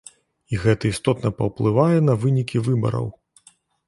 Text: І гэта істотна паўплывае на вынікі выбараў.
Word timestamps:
І 0.55 0.59
гэта 0.61 0.87
істотна 0.93 1.31
паўплывае 1.41 1.99
на 2.07 2.13
вынікі 2.23 2.63
выбараў. 2.69 3.07